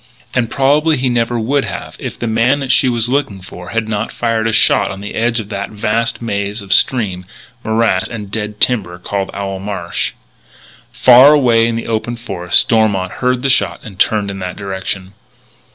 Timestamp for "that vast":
5.49-6.23